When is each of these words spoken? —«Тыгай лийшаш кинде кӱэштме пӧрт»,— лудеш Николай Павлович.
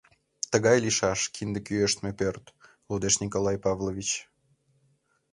—«Тыгай 0.51 0.77
лийшаш 0.83 1.19
кинде 1.33 1.59
кӱэштме 1.67 2.11
пӧрт»,— 2.19 2.45
лудеш 2.89 3.15
Николай 3.23 3.57
Павлович. 3.65 4.09